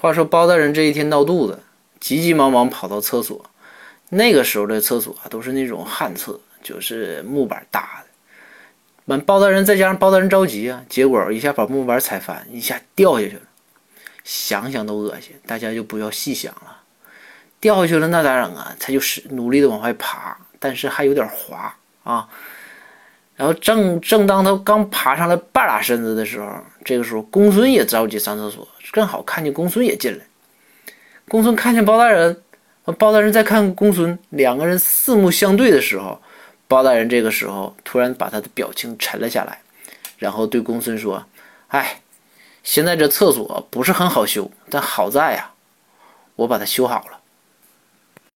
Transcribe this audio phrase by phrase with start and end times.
[0.00, 1.58] 话说包大人这一天闹肚子，
[1.98, 3.44] 急急忙忙跑到厕所。
[4.10, 8.06] 那个时候的厕所啊，都是那种旱厕，就是木板搭的。
[9.06, 13.42] 完，包大人再加上包大人着急啊，结果一下把木板踩翻，一下掉下去了。
[14.22, 16.76] 想想都恶心，大家就不要细想了。
[17.58, 18.76] 掉下去了那咋整啊？
[18.78, 21.74] 他就是努力的往外爬，但是还有点滑
[22.04, 22.28] 啊。
[23.38, 26.52] 然后正正当他刚爬上来半拉身子的时候，
[26.84, 30.22] 这个时候公孙也着急上厕所，正好看见公孙也进来。
[31.26, 32.36] 公孙看见包大人。
[32.96, 36.18] 包大人在看公孙，两个人四目相对的时候，
[36.66, 39.60] 包大人这个时候突然把他的表情沉了下来，
[40.16, 41.22] 然后对公孙说
[41.68, 42.00] ：“哎，
[42.62, 45.50] 现在这厕所不是很好修，但好在呀，
[46.34, 47.18] 我把它修好了。”